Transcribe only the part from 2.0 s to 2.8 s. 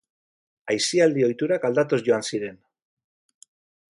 joan ziren.